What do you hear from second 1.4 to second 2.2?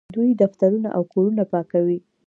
پاکوي.